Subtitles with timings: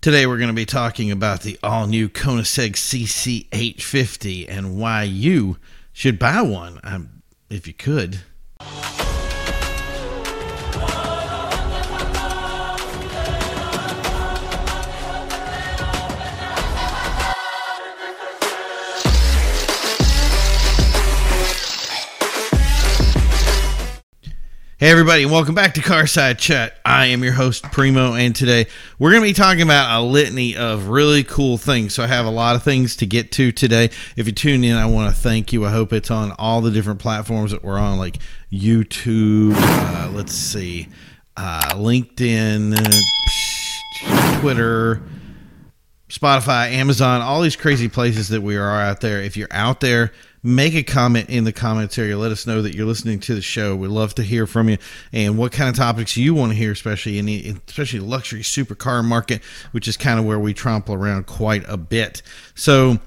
[0.00, 5.58] Today we're going to be talking about the all-new Koenigsegg CC850 and why you
[5.92, 8.20] should buy one um, if you could.
[24.80, 26.80] Hey, everybody, welcome back to Carside Chat.
[26.86, 28.66] I am your host, Primo, and today
[28.98, 31.92] we're going to be talking about a litany of really cool things.
[31.92, 33.90] So, I have a lot of things to get to today.
[34.16, 35.66] If you tune in, I want to thank you.
[35.66, 38.20] I hope it's on all the different platforms that we're on, like
[38.50, 40.88] YouTube, uh, let's see,
[41.36, 42.74] uh, LinkedIn,
[44.06, 45.02] uh, Twitter.
[46.08, 49.22] Spotify, Amazon, all these crazy places that we are out there.
[49.22, 50.10] If you're out there,
[50.42, 52.16] make a comment in the comments area.
[52.16, 53.76] Let us know that you're listening to the show.
[53.76, 54.78] We'd love to hear from you
[55.12, 59.04] and what kind of topics you want to hear, especially in the especially luxury supercar
[59.04, 59.42] market,
[59.72, 62.22] which is kind of where we trample around quite a bit.
[62.54, 62.98] So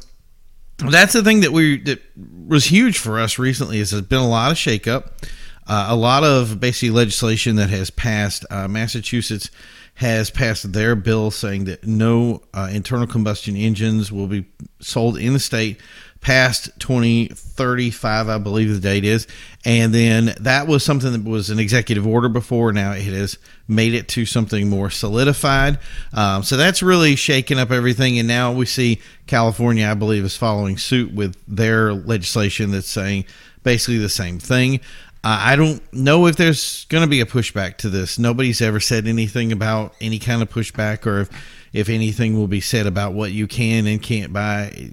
[0.77, 2.01] that's the thing that we that
[2.47, 3.79] was huge for us recently.
[3.79, 5.27] Is there's been a lot of shakeup,
[5.67, 8.45] uh, a lot of basically legislation that has passed.
[8.49, 9.49] Uh, Massachusetts
[9.95, 14.45] has passed their bill saying that no uh, internal combustion engines will be
[14.79, 15.79] sold in the state
[16.23, 19.27] past 2035, I believe the date is.
[19.65, 22.71] And then that was something that was an executive order before.
[22.71, 25.79] Now it has made it to something more solidified.
[26.13, 28.17] Um, so that's really shaken up everything.
[28.17, 33.25] And now we see California, I believe, is following suit with their legislation that's saying
[33.63, 34.79] basically the same thing.
[35.25, 38.19] I don't know if there's going to be a pushback to this.
[38.19, 41.29] Nobody's ever said anything about any kind of pushback or if,
[41.71, 44.91] if anything will be said about what you can and can't buy.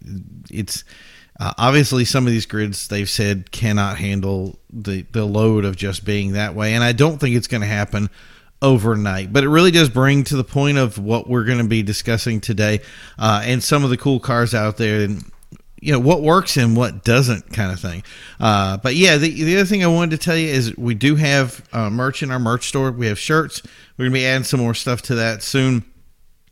[0.49, 0.85] It's
[1.41, 6.05] uh, obviously some of these grids they've said cannot handle the, the load of just
[6.05, 6.75] being that way.
[6.75, 8.09] And I don't think it's going to happen
[8.63, 9.33] overnight.
[9.33, 12.41] But it really does bring to the point of what we're going to be discussing
[12.41, 12.83] today
[13.19, 15.01] uh, and some of the cool cars out there.
[15.01, 15.25] And
[15.81, 18.03] you know what works and what doesn't kind of thing.
[18.39, 21.17] Uh, but yeah the, the other thing i wanted to tell you is we do
[21.17, 22.91] have uh, merch in our merch store.
[22.91, 23.63] We have shirts.
[23.97, 25.85] We're going to be adding some more stuff to that soon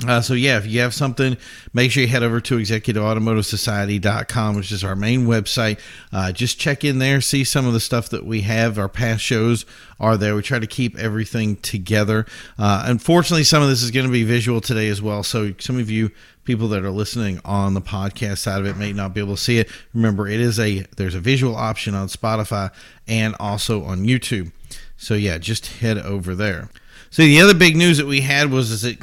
[0.06, 1.36] uh, so yeah, if you have something,
[1.72, 5.81] make sure you head over to executiveautomotivesociety.com, which is our main website.
[6.12, 8.78] Uh, just check in there, see some of the stuff that we have.
[8.78, 9.66] Our past shows
[9.98, 10.36] are there.
[10.36, 12.26] We try to keep everything together.
[12.56, 15.25] Uh, unfortunately, some of this is going to be visual today as well.
[15.25, 16.12] So some of you
[16.44, 19.42] people that are listening on the podcast side of it may not be able to
[19.42, 19.69] see it.
[19.94, 22.70] Remember, it is a there's a visual option on Spotify
[23.09, 24.53] and also on YouTube.
[24.97, 26.70] So yeah, just head over there.
[27.11, 28.99] So the other big news that we had was is it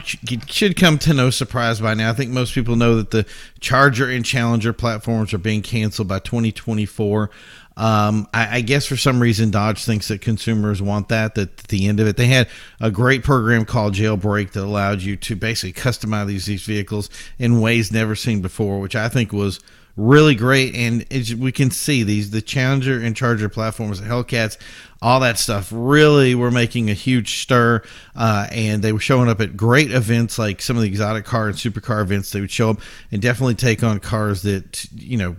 [0.47, 2.09] should come to no surprise by now.
[2.09, 3.25] I think most people know that the
[3.59, 7.31] Charger and Challenger platforms are being canceled by 2024.
[7.77, 11.35] Um, I, I, guess for some reason Dodge thinks that consumers want that.
[11.35, 12.47] That at the end of it, they had
[12.79, 17.59] a great program called Jailbreak that allowed you to basically customize these, these vehicles in
[17.59, 19.59] ways never seen before, which I think was
[19.97, 20.75] really great.
[20.75, 24.57] And as we can see these the Challenger and Charger platforms, Hellcats,
[25.01, 27.81] all that stuff really were making a huge stir.
[28.15, 31.47] Uh, and they were showing up at great events like some of the exotic car
[31.47, 32.31] and supercar events.
[32.31, 32.79] They would show up
[33.11, 35.35] and definitely take on cars that you know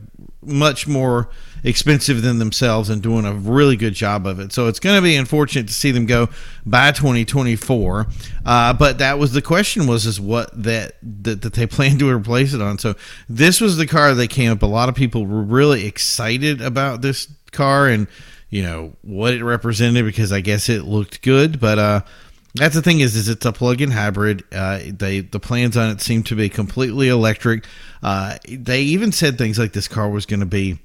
[0.47, 1.29] much more
[1.65, 4.53] expensive than themselves and doing a really good job of it.
[4.53, 6.29] So it's going to be unfortunate to see them go
[6.65, 8.07] by 2024.
[8.45, 12.09] Uh, but that was the question was is what that, that that they plan to
[12.09, 12.79] replace it on.
[12.79, 12.95] So
[13.29, 14.63] this was the car that came up.
[14.63, 18.07] A lot of people were really excited about this car and
[18.49, 22.01] you know what it represented because I guess it looked good, but uh
[22.57, 24.45] that's the thing is, is it's a plug-in hybrid.
[24.53, 27.65] Uh, they the plans on it seem to be completely electric.
[28.03, 30.79] Uh, they even said things like this car was going to be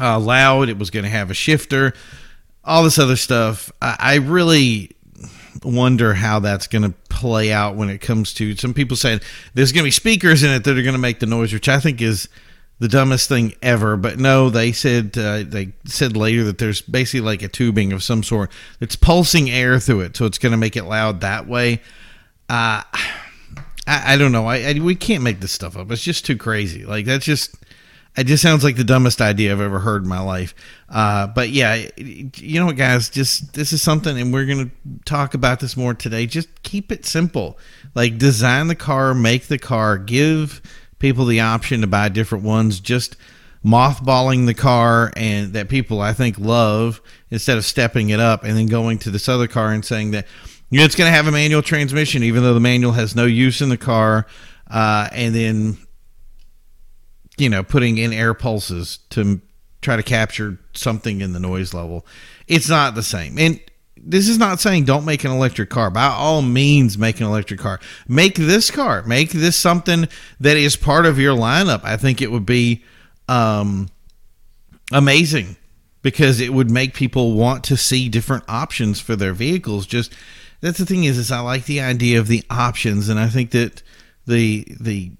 [0.00, 0.68] uh, loud.
[0.68, 1.94] It was going to have a shifter,
[2.64, 3.70] all this other stuff.
[3.82, 4.90] I, I really
[5.62, 9.20] wonder how that's going to play out when it comes to some people saying
[9.54, 11.68] there's going to be speakers in it that are going to make the noise, which
[11.68, 12.28] I think is
[12.78, 13.96] the dumbest thing ever.
[13.96, 18.02] But no, they said uh, they said later that there's basically like a tubing of
[18.02, 18.50] some sort
[18.80, 21.80] that's pulsing air through it, so it's going to make it loud that way.
[22.48, 22.82] Uh,
[23.86, 24.46] I, I don't know.
[24.46, 25.90] I, I, we can't make this stuff up.
[25.90, 26.84] It's just too crazy.
[26.84, 27.56] Like that's just
[28.16, 30.54] it just sounds like the dumbest idea I've ever heard in my life.
[30.88, 33.08] Uh, but yeah, you know what, guys?
[33.08, 34.70] Just this is something, and we're gonna
[35.04, 36.26] talk about this more today.
[36.26, 37.58] Just keep it simple.
[37.94, 40.62] Like design the car, make the car, give
[41.04, 42.80] people the option to buy different ones.
[42.80, 43.18] Just
[43.62, 48.56] mothballing the car and that people I think love instead of stepping it up and
[48.56, 50.26] then going to this other car and saying that
[50.70, 53.26] you know it's going to have a manual transmission even though the manual has no
[53.26, 54.26] use in the car
[54.70, 55.76] uh, and then
[57.36, 59.42] you know putting in air pulses to
[59.82, 62.06] try to capture something in the noise level
[62.46, 63.60] it's not the same and
[64.06, 65.90] this is not saying don't make an electric car.
[65.90, 67.80] By all means, make an electric car.
[68.06, 69.02] Make this car.
[69.02, 70.08] Make this something
[70.40, 71.84] that is part of your lineup.
[71.84, 72.84] I think it would be
[73.28, 73.88] um,
[74.92, 75.56] amazing
[76.02, 79.86] because it would make people want to see different options for their vehicles.
[79.86, 80.12] Just
[80.60, 83.50] that's the thing is, is I like the idea of the options, and I think
[83.52, 83.82] that
[84.26, 85.12] the the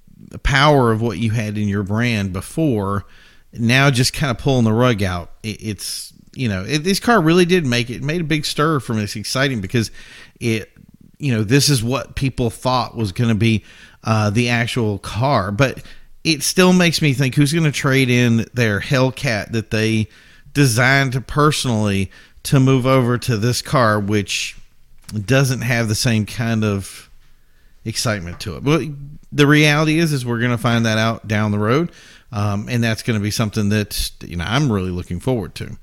[0.43, 3.05] power of what you had in your brand before
[3.53, 5.31] now just kind of pulling the rug out.
[5.43, 8.81] It, it's you know it, this car really did make it made a big stir
[8.81, 9.91] from it's exciting because
[10.41, 10.71] it
[11.19, 13.65] you know this is what people thought was going to be
[14.05, 15.83] uh, the actual car, but
[16.23, 20.09] it still makes me think who's going to trade in their Hellcat that they
[20.53, 22.11] designed personally
[22.45, 24.57] to move over to this car, which
[25.25, 27.09] doesn't have the same kind of
[27.85, 28.65] excitement to it.
[28.65, 28.83] But
[29.33, 31.91] the reality is, is we're going to find that out down the road,
[32.35, 35.79] um, and that's going to be something that you know I'm really looking forward to.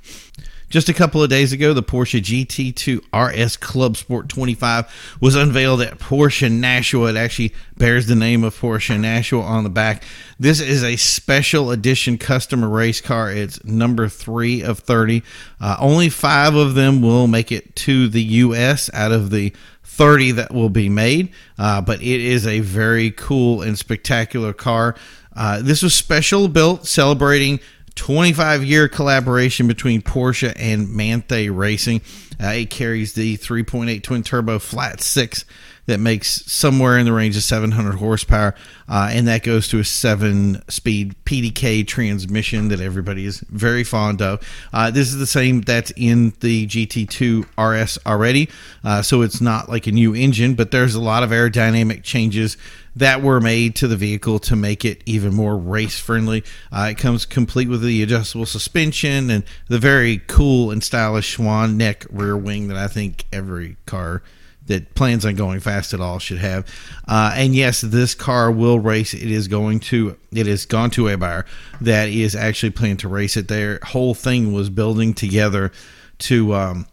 [0.70, 5.82] Just a couple of days ago, the Porsche GT2 RS Club Sport 25 was unveiled
[5.82, 7.10] at Porsche Nashua.
[7.10, 10.04] It actually bears the name of Porsche Nashua on the back.
[10.40, 13.30] This is a special edition customer race car.
[13.30, 15.24] It's number three of 30.
[15.60, 18.90] Uh, only five of them will make it to the U.S.
[18.94, 23.62] out of the 30 that will be made, uh, but it is a very cool
[23.62, 24.96] and spectacular car.
[25.36, 27.60] Uh, this was special built celebrating
[27.96, 32.02] 25 year collaboration between Porsche and Manthey Racing.
[32.42, 35.46] Uh, it carries the 3.8 twin turbo flat six
[35.86, 38.56] that makes somewhere in the range of 700 horsepower,
[38.88, 44.22] uh, and that goes to a seven speed PDK transmission that everybody is very fond
[44.22, 44.42] of.
[44.74, 48.50] Uh, this is the same that's in the GT2 RS already,
[48.84, 52.58] uh, so it's not like a new engine, but there's a lot of aerodynamic changes
[52.96, 56.44] that were made to the vehicle to make it even more race friendly.
[56.72, 61.78] Uh, it comes complete with the adjustable suspension and the very cool and stylish swan
[61.78, 64.22] neck rear wing that I think every car
[64.72, 66.66] that plans on going fast at all should have.
[67.08, 69.14] Uh, and yes, this car will race.
[69.14, 70.18] It is going to.
[70.32, 71.46] It has gone to a buyer
[71.82, 73.48] that is actually planning to race it.
[73.48, 75.72] Their whole thing was building together
[76.20, 76.88] to um,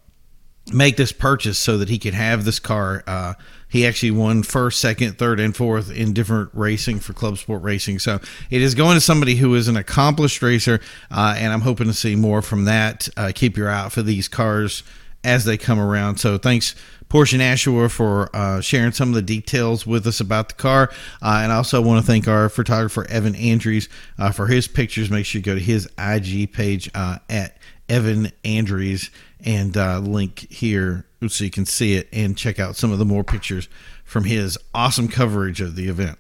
[0.73, 3.05] make this purchase so that he could have this car.
[3.07, 3.35] Uh,
[3.69, 7.99] he actually won first, second, third, and fourth in different racing for Club Sport Racing.
[7.99, 8.19] So
[8.51, 10.81] it is going to somebody who is an accomplished racer,
[11.11, 13.09] uh, and I'm hoping to see more from that.
[13.17, 14.83] Uh, keep your eye out for these cars
[15.25, 16.17] as they come around.
[16.17, 16.75] So thanks.
[17.09, 20.91] Porsche Nashua for uh, sharing some of the details with us about the car.
[21.23, 23.89] Uh, and I also want to thank our photographer, Evan Andrews,
[24.19, 25.11] uh, for his pictures.
[25.11, 27.57] Make sure you go to his IG page uh, at
[27.89, 29.11] Evan Andrews
[29.41, 33.05] and uh, link here so you can see it and check out some of the
[33.05, 33.69] more pictures
[34.05, 36.19] from his awesome coverage of the event.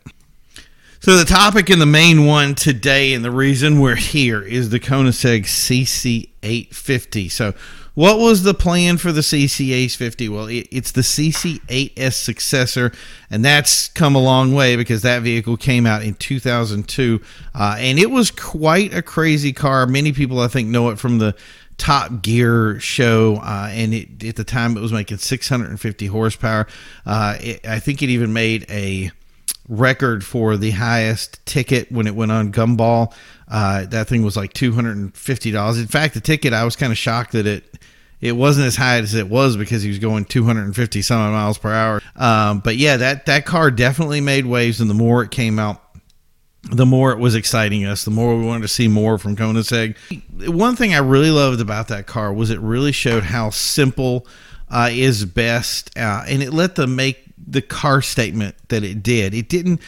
[1.00, 4.80] So the topic and the main one today, and the reason we're here, is the
[4.80, 7.30] Koenigsegg CC850.
[7.30, 7.54] So,
[7.98, 12.92] what was the plan for the cc-50 Well, it, it's the CC8S successor,
[13.28, 17.20] and that's come a long way because that vehicle came out in 2002,
[17.56, 19.84] uh, and it was quite a crazy car.
[19.84, 21.34] Many people, I think, know it from the
[21.76, 26.68] Top Gear show, uh, and it, at the time it was making 650 horsepower.
[27.04, 29.10] Uh, it, I think it even made a
[29.68, 33.12] record for the highest ticket when it went on Gumball.
[33.46, 35.78] Uh, that thing was like two hundred and fifty dollars.
[35.78, 37.78] In fact, the ticket I was kind of shocked that it
[38.20, 41.72] it wasn't as high as it was because he was going 250 some miles per
[41.72, 42.02] hour.
[42.16, 45.82] Um, but yeah, that that car definitely made waves, and the more it came out,
[46.70, 49.96] the more it was exciting us, the more we wanted to see more from Koenigsegg.
[50.48, 54.26] One thing I really loved about that car was it really showed how simple
[54.68, 59.34] uh, is best, uh, and it let them make the car statement that it did.
[59.34, 59.80] It didn't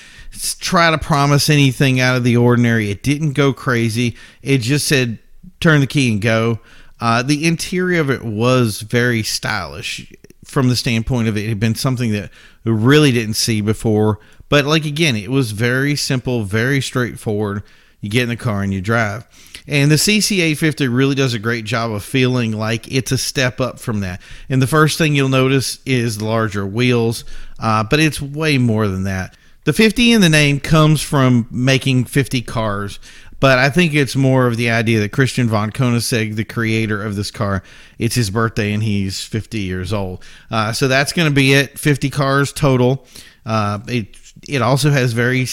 [0.61, 2.91] try to promise anything out of the ordinary.
[2.91, 4.17] It didn't go crazy.
[4.43, 5.19] It just said
[5.61, 6.61] turn the key and go.
[7.01, 10.13] Uh, the interior of it was very stylish
[10.45, 12.31] from the standpoint of it had been something that
[12.65, 14.19] we really didn't see before.
[14.49, 17.63] But like again, it was very simple, very straightforward.
[18.01, 19.27] You get in the car and you drive.
[19.67, 23.79] And the CC850 really does a great job of feeling like it's a step up
[23.79, 24.21] from that.
[24.49, 27.25] And the first thing you'll notice is larger wheels,
[27.59, 29.37] uh, but it's way more than that.
[29.65, 32.99] The 50 in the name comes from making 50 cars,
[33.39, 37.15] but I think it's more of the idea that Christian von Koenigsegg, the creator of
[37.15, 37.63] this car,
[37.99, 40.25] it's his birthday and he's 50 years old.
[40.51, 41.79] Uh, so that's going to be it.
[41.79, 43.07] 50 cars total.
[43.45, 44.17] Uh, it
[44.49, 45.45] it also has very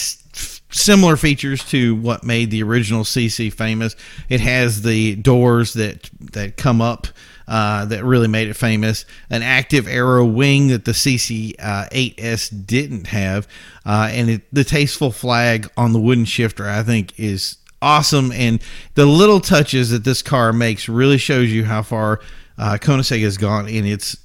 [0.70, 3.96] similar features to what made the original CC famous.
[4.28, 7.06] It has the doors that that come up
[7.46, 9.04] uh, that really made it famous.
[9.30, 13.48] An active aero wing that the CC8S uh, didn't have,
[13.86, 18.32] uh, and it, the tasteful flag on the wooden shifter I think is awesome.
[18.32, 18.60] And
[18.94, 22.20] the little touches that this car makes really shows you how far
[22.58, 24.16] uh, Koenigsegg has gone in its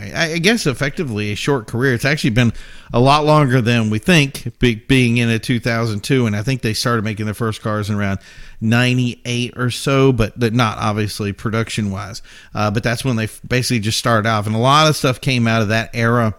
[0.00, 1.92] I guess effectively a short career.
[1.92, 2.54] It's actually been
[2.94, 7.04] a lot longer than we think, being in a 2002, and I think they started
[7.04, 8.20] making their first cars in around
[8.62, 12.22] 98 or so, but not obviously production wise.
[12.54, 15.46] Uh, but that's when they basically just started off, and a lot of stuff came
[15.46, 16.34] out of that era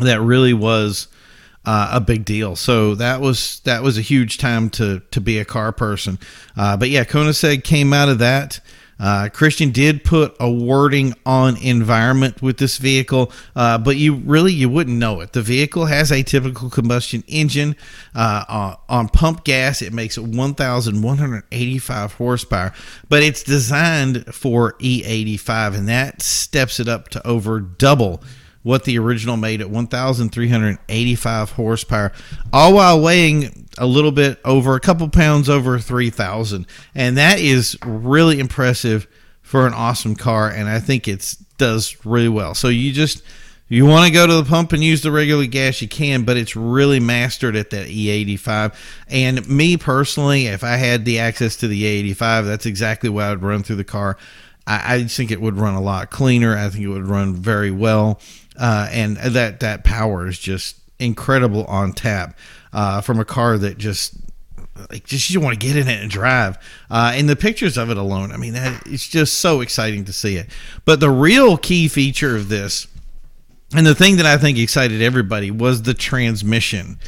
[0.00, 1.08] that really was.
[1.68, 2.54] Uh, a big deal.
[2.54, 6.16] So that was that was a huge time to to be a car person.
[6.56, 8.60] Uh, but yeah, Koenigsegg came out of that.
[8.98, 14.52] Uh, Christian did put a wording on environment with this vehicle, uh, but you really
[14.52, 15.32] you wouldn't know it.
[15.32, 17.76] The vehicle has a typical combustion engine
[18.14, 19.82] uh, on, on pump gas.
[19.82, 22.72] It makes 1,185 horsepower,
[23.08, 28.22] but it's designed for E85, and that steps it up to over double
[28.66, 32.10] what the original made at 1,385 horsepower,
[32.52, 36.66] all while weighing a little bit over a couple pounds over 3,000.
[36.92, 39.06] And that is really impressive
[39.40, 40.50] for an awesome car.
[40.50, 42.54] And I think it does really well.
[42.54, 43.22] So you just.
[43.68, 46.36] You want to go to the pump and use the regular gas, you can, but
[46.36, 48.72] it's really mastered at that E85.
[49.08, 53.30] And me personally, if I had the access to the E85, that's exactly what I
[53.30, 54.18] would run through the car.
[54.68, 56.56] I, I think it would run a lot cleaner.
[56.56, 58.20] I think it would run very well
[58.58, 62.36] uh, and that that power is just incredible on tap
[62.72, 64.14] uh, from a car that just
[64.90, 66.58] like just you want to get in it and drive.
[66.90, 70.12] Uh, and the pictures of it alone, I mean, that, it's just so exciting to
[70.12, 70.48] see it.
[70.84, 72.86] But the real key feature of this,
[73.74, 76.98] and the thing that I think excited everybody, was the transmission.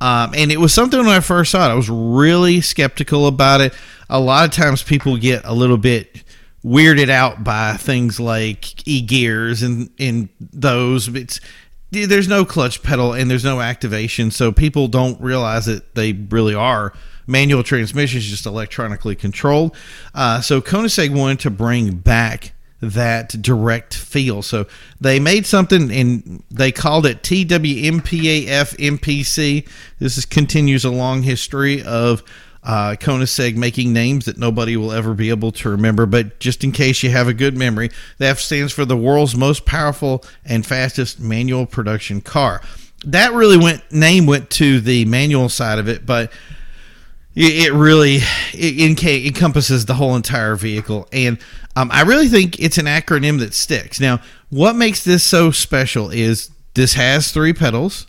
[0.00, 3.60] Um, and it was something when I first saw it, I was really skeptical about
[3.60, 3.72] it.
[4.10, 6.24] A lot of times people get a little bit
[6.64, 11.08] weirded out by things like e gears and in those.
[11.08, 11.40] It's
[11.90, 16.54] there's no clutch pedal and there's no activation, so people don't realize that they really
[16.54, 16.94] are
[17.26, 19.76] manual transmissions, just electronically controlled.
[20.14, 24.42] Uh, so Koenigsegg wanted to bring back that direct feel.
[24.42, 24.66] So
[25.00, 29.68] they made something and they called it TWMPAF MPC.
[30.00, 32.24] This is, continues a long history of
[32.64, 36.06] uh, Koenigsegg making names that nobody will ever be able to remember.
[36.06, 39.36] But just in case you have a good memory, the F stands for the world's
[39.36, 42.62] most powerful and fastest manual production car.
[43.04, 46.30] That really went name went to the manual side of it, but
[47.34, 48.18] it, really
[48.52, 51.38] it encompasses the whole entire vehicle, and
[51.74, 53.98] um, I really think it's an acronym that sticks.
[53.98, 58.06] Now, what makes this so special is this has three pedals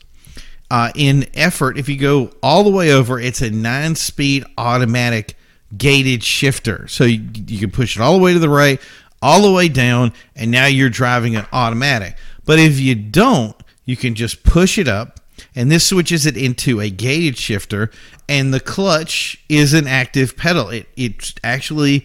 [0.73, 1.77] uh, in effort.
[1.77, 5.37] If you go all the way over, it's a nine speed automatic
[5.77, 6.87] gated shifter.
[6.87, 8.81] So you, you can push it all the way to the right,
[9.21, 12.17] all the way down, and now you're driving an automatic.
[12.43, 15.19] But if you don't, you can just push it up,
[15.55, 17.91] and this switches it into a gated shifter,
[18.27, 20.69] and the clutch is an active pedal.
[20.69, 22.03] It it's actually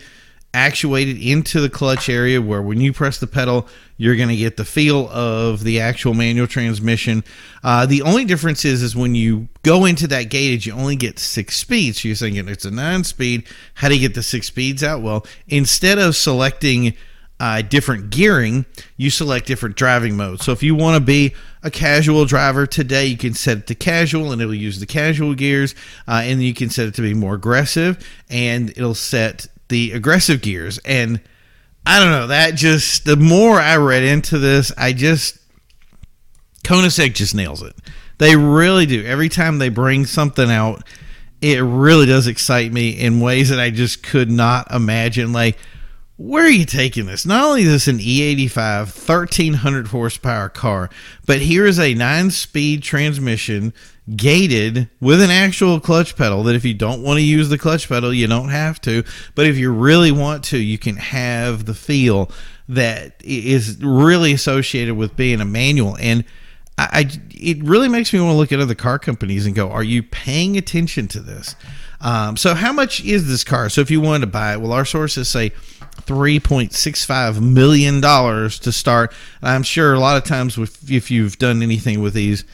[0.54, 4.56] actuated into the clutch area where when you press the pedal, you're going to get
[4.56, 7.22] the feel of the actual manual transmission.
[7.62, 11.18] Uh, the only difference is, is when you go into that gauge, you only get
[11.18, 12.00] six speeds.
[12.00, 13.46] So you're thinking it's a nine speed.
[13.74, 15.02] How do you get the six speeds out?
[15.02, 16.94] Well, instead of selecting
[17.40, 18.64] uh, different gearing,
[18.96, 20.44] you select different driving modes.
[20.44, 23.74] So if you want to be a casual driver today, you can set it to
[23.74, 25.74] casual and it'll use the casual gears.
[26.06, 30.42] Uh, and you can set it to be more aggressive and it'll set the aggressive
[30.42, 30.78] gears.
[30.78, 31.20] And
[31.86, 35.38] I don't know, that just, the more I read into this, I just,
[36.64, 37.74] Koenigsegg just nails it.
[38.18, 39.04] They really do.
[39.04, 40.82] Every time they bring something out,
[41.40, 45.32] it really does excite me in ways that I just could not imagine.
[45.32, 45.56] Like,
[46.16, 47.24] where are you taking this?
[47.24, 50.90] Not only is this an E85 1300 horsepower car,
[51.26, 53.72] but here is a nine speed transmission
[54.16, 57.88] gated with an actual clutch pedal that if you don't want to use the clutch
[57.88, 59.04] pedal, you don't have to.
[59.34, 62.30] But if you really want to, you can have the feel
[62.68, 65.96] that is really associated with being a manual.
[65.98, 66.24] And
[66.76, 69.70] I, I it really makes me want to look at other car companies and go,
[69.70, 71.54] are you paying attention to this?
[72.00, 73.68] Um, so how much is this car?
[73.68, 75.50] So if you wanted to buy it, well, our sources say
[76.02, 79.12] $3.65 million to start.
[79.42, 82.44] I'm sure a lot of times with, if you've done anything with these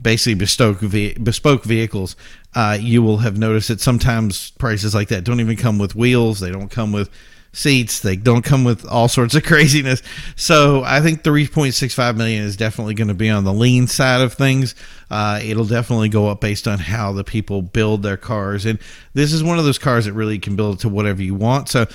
[0.00, 2.16] basically bespoke, bespoke vehicles,
[2.54, 6.40] uh, you will have noticed that sometimes prices like that don't even come with wheels.
[6.40, 7.10] They don't come with
[7.52, 8.00] seats.
[8.00, 10.02] They don't come with all sorts of craziness.
[10.36, 14.34] So I think 3.65 million is definitely going to be on the lean side of
[14.34, 14.74] things.
[15.10, 18.66] Uh, it'll definitely go up based on how the people build their cars.
[18.66, 18.78] And
[19.14, 21.68] this is one of those cars that really can build to whatever you want.
[21.68, 21.86] So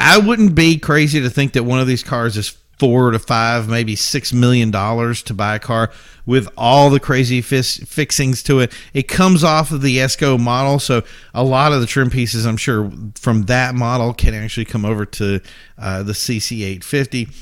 [0.00, 3.68] I wouldn't be crazy to think that one of these cars is four to five,
[3.68, 5.90] maybe six million dollars to buy a car
[6.26, 8.72] with all the crazy fis- fixings to it.
[8.92, 11.02] It comes off of the Jesko model, so
[11.34, 15.06] a lot of the trim pieces, I'm sure, from that model can actually come over
[15.06, 15.40] to
[15.78, 17.34] uh, the CC850.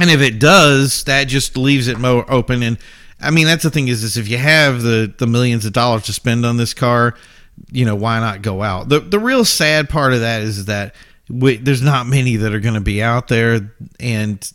[0.00, 2.62] And if it does, that just leaves it more open.
[2.62, 2.78] And
[3.20, 6.04] I mean, that's the thing is, is if you have the the millions of dollars
[6.04, 7.14] to spend on this car,
[7.70, 8.88] you know, why not go out?
[8.88, 10.94] The the real sad part of that is that
[11.28, 14.52] we, there's not many that are going to be out there, and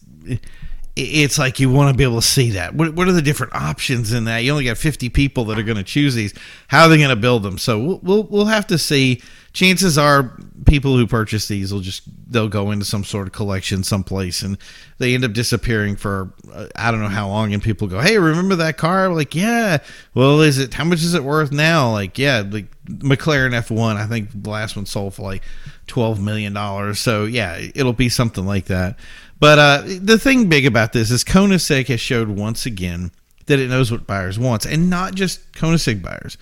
[0.95, 2.75] it's like you want to be able to see that.
[2.75, 4.39] What, what are the different options in that?
[4.39, 6.33] You only got 50 people that are going to choose these.
[6.67, 7.57] How are they going to build them?
[7.57, 9.21] So we'll, we'll we'll have to see.
[9.51, 13.83] Chances are, people who purchase these will just they'll go into some sort of collection
[13.83, 14.57] someplace, and
[14.99, 17.53] they end up disappearing for uh, I don't know how long.
[17.53, 19.79] And people go, "Hey, remember that car?" Like, yeah.
[20.13, 21.91] Well, is it how much is it worth now?
[21.91, 23.95] Like, yeah, like McLaren F1.
[23.95, 25.43] I think the last one sold for like
[25.87, 26.99] 12 million dollars.
[26.99, 28.97] So yeah, it'll be something like that.
[29.39, 33.11] But uh, the thing big about this is Koenigsegg has showed once again
[33.45, 36.37] that it knows what buyers wants, and not just Koenigsegg buyers,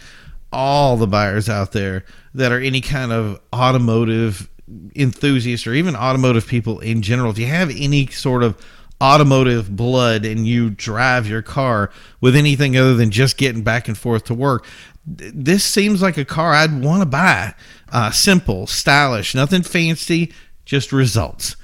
[0.51, 4.49] all the buyers out there that are any kind of automotive
[4.95, 7.31] enthusiast or even automotive people in general.
[7.31, 8.57] If you have any sort of
[9.01, 13.97] automotive blood and you drive your car with anything other than just getting back and
[13.97, 14.65] forth to work,
[15.07, 17.55] this seems like a car I'd want to buy.
[17.91, 20.33] Uh, simple, stylish, nothing fancy,
[20.65, 21.55] just results.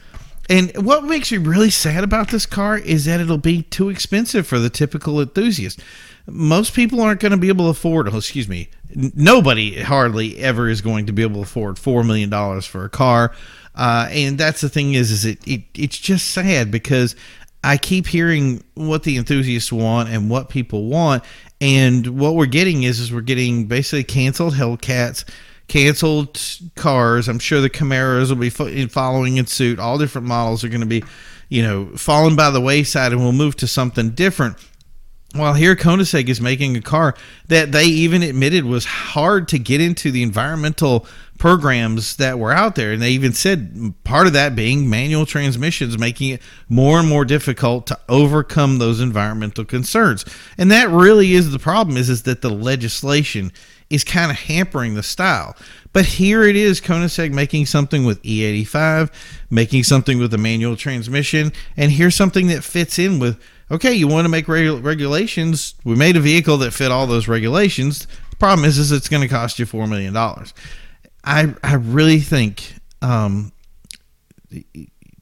[0.49, 4.47] And what makes me really sad about this car is that it'll be too expensive
[4.47, 5.81] for the typical enthusiast.
[6.25, 10.69] Most people aren't going to be able to afford, oh, excuse me, nobody hardly ever
[10.69, 13.33] is going to be able to afford $4 million for a car.
[13.75, 17.15] Uh, and that's the thing is, is it, it it's just sad because
[17.63, 21.23] I keep hearing what the enthusiasts want and what people want.
[21.61, 25.23] And what we're getting is, is we're getting basically canceled Hellcats
[25.67, 26.39] canceled
[26.75, 27.27] cars.
[27.27, 29.79] I'm sure the Camaros will be following in suit.
[29.79, 31.03] All different models are going to be,
[31.49, 34.57] you know, falling by the wayside, and we'll move to something different.
[35.33, 37.15] While here, Koenigsegg is making a car
[37.47, 41.07] that they even admitted was hard to get into the environmental
[41.39, 42.91] programs that were out there.
[42.91, 47.25] And they even said part of that being manual transmissions, making it more and more
[47.25, 50.23] difficult to overcome those environmental concerns.
[50.57, 53.51] And that really is the problem is, is that the legislation
[53.89, 55.55] is kind of hampering the style.
[55.93, 59.11] But here it is Koenigsegg making something with E85,
[59.49, 63.39] making something with a manual transmission, and here's something that fits in with
[63.73, 65.75] okay, you want to make reg- regulations.
[65.83, 68.07] We made a vehicle that fit all those regulations.
[68.29, 70.15] The problem is, is it's going to cost you $4 million.
[70.15, 73.51] I, I really think um,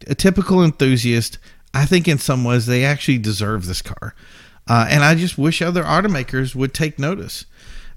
[0.07, 1.37] a typical enthusiast,
[1.73, 4.15] I think in some ways they actually deserve this car.
[4.67, 7.45] Uh, and I just wish other automakers would take notice.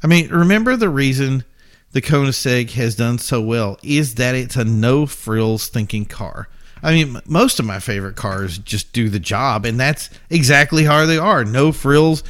[0.02, 1.44] I mean, remember the reason
[1.92, 6.48] the Koenigsegg has done so well is that it's a no frills thinking car.
[6.84, 11.06] I mean, most of my favorite cars just do the job, and that's exactly how
[11.06, 11.44] they are.
[11.44, 12.22] No frills,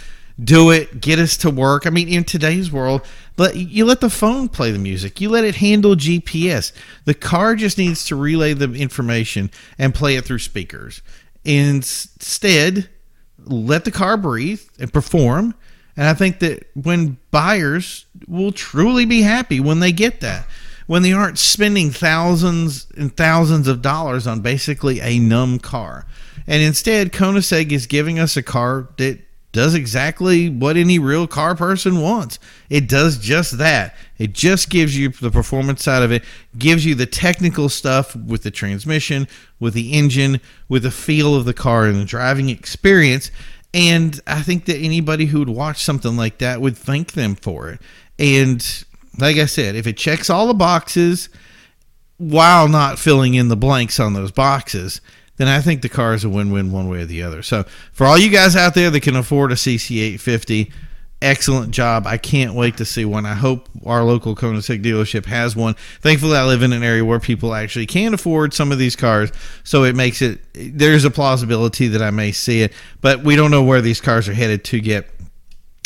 [0.43, 1.87] do it, get us to work.
[1.87, 3.03] I mean, in today's world,
[3.37, 5.21] let you let the phone play the music.
[5.21, 6.73] You let it handle GPS.
[7.05, 11.03] The car just needs to relay the information and play it through speakers.
[11.45, 12.89] Instead,
[13.45, 15.55] let the car breathe and perform
[15.97, 20.47] and I think that when buyers will truly be happy when they get that,
[20.87, 26.07] when they aren't spending thousands and thousands of dollars on basically a numb car.
[26.47, 29.21] And instead, Koenigsegg is giving us a car that
[29.53, 32.41] does exactly what any real car person wants.
[32.69, 33.95] It does just that.
[34.19, 36.25] It just gives you the performance side of it,
[36.59, 39.29] gives you the technical stuff with the transmission,
[39.61, 43.31] with the engine, with the feel of the car and the driving experience.
[43.73, 47.71] And I think that anybody who would watch something like that would thank them for
[47.71, 47.81] it.
[48.19, 48.85] And
[49.19, 51.29] like I said, if it checks all the boxes
[52.19, 55.01] while not filling in the blanks on those boxes,
[55.37, 57.43] then I think the car is a win win one way or the other.
[57.43, 60.71] So for all you guys out there that can afford a CC850,
[61.25, 62.07] excellent job.
[62.07, 63.25] I can't wait to see one.
[63.27, 65.75] I hope our local Koenigsegg dealership has one.
[66.01, 69.33] Thankfully, I live in an area where people actually can afford some of these cars,
[69.65, 73.51] so it makes it there's a plausibility that I may see it, but we don't
[73.51, 75.09] know where these cars are headed to yet.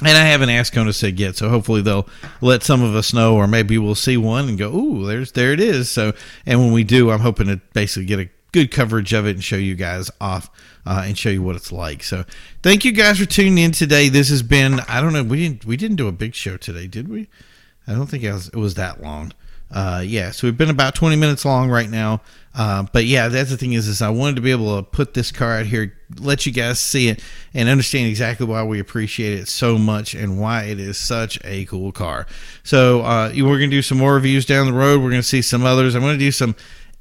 [0.00, 2.08] And I haven't asked Koenigsegg yet, so hopefully they'll
[2.40, 5.52] let some of us know, or maybe we'll see one and go, "Ooh, there's there
[5.52, 6.12] it is." So,
[6.46, 9.44] and when we do, I'm hoping to basically get a good coverage of it and
[9.44, 10.50] show you guys off
[10.86, 12.02] uh, and show you what it's like.
[12.02, 12.24] So
[12.62, 14.08] thank you guys for tuning in today.
[14.08, 16.86] This has been I don't know we didn't we didn't do a big show today,
[16.86, 17.28] did we?
[17.86, 19.32] I don't think it was, it was that long.
[19.70, 22.20] Uh, yeah, so we've been about 20 minutes long right now.
[22.54, 25.14] Uh, but yeah, that's the thing is, is I wanted to be able to put
[25.14, 27.22] this car out here, let you guys see it,
[27.54, 31.66] and understand exactly why we appreciate it so much and why it is such a
[31.66, 32.26] cool car.
[32.64, 35.02] So uh, we're gonna do some more reviews down the road.
[35.02, 35.94] We're gonna see some others.
[35.94, 36.56] I'm gonna do some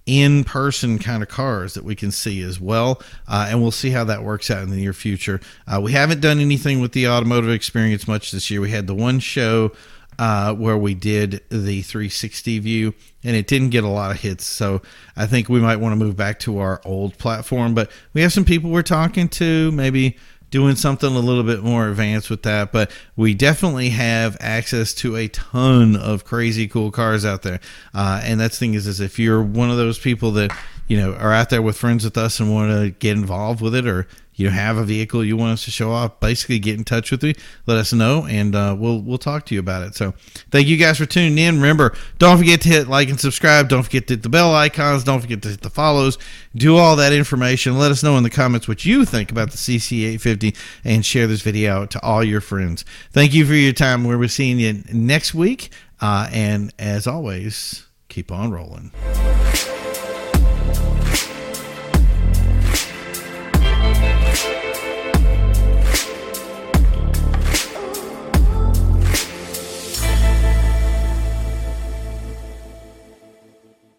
[0.05, 3.01] in person kind of cars that we can see as well.
[3.27, 5.41] Uh, and we'll see how that works out in the near future.
[5.67, 8.61] Uh, we haven't done anything with the automotive experience much this year.
[8.61, 9.73] We had the one show
[10.19, 14.45] uh, where we did the 360 view, and it didn't get a lot of hits.
[14.45, 14.81] So
[15.15, 17.73] I think we might want to move back to our old platform.
[17.73, 20.17] But we have some people we're talking to, maybe
[20.49, 22.71] doing something a little bit more advanced with that.
[22.71, 27.59] But we definitely have access to a ton of crazy cool cars out there.
[27.93, 30.55] Uh, and that's the thing is, is if you're one of those people that
[30.87, 33.75] you know are out there with friends with us and want to get involved with
[33.75, 36.83] it, or you have a vehicle you want us to show off, basically get in
[36.83, 37.33] touch with me,
[37.65, 39.95] let us know, and uh, we'll we'll talk to you about it.
[39.95, 40.13] So
[40.51, 41.55] thank you guys for tuning in.
[41.55, 43.67] Remember, don't forget to hit like and subscribe.
[43.67, 45.03] Don't forget to hit the bell icons.
[45.03, 46.17] Don't forget to hit the follows.
[46.55, 47.79] Do all that information.
[47.79, 51.41] Let us know in the comments what you think about the CC850, and share this
[51.41, 52.85] video out to all your friends.
[53.11, 54.03] Thank you for your time.
[54.03, 58.91] We'll be seeing you next week, uh, and as always, keep on rolling.